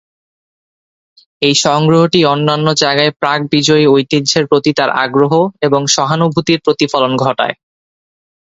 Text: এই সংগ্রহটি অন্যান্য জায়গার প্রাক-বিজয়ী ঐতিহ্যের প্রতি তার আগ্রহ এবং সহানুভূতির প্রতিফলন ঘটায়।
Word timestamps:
এই 1.41 1.55
সংগ্রহটি 1.65 2.19
অন্যান্য 2.25 2.67
জায়গার 2.81 3.11
প্রাক-বিজয়ী 3.21 3.85
ঐতিহ্যের 3.87 4.45
প্রতি 4.47 4.71
তার 4.73 4.89
আগ্রহ 5.03 5.33
এবং 5.61 5.81
সহানুভূতির 5.95 6.59
প্রতিফলন 6.65 7.11
ঘটায়। 7.17 7.55